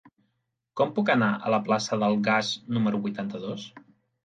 Com 0.79 0.93
puc 0.99 1.11
anar 1.15 1.27
a 1.35 1.51
la 1.57 1.61
plaça 1.69 2.01
del 2.05 2.17
Gas 2.31 2.51
número 2.79 3.05
vuitanta-dos? 3.07 3.71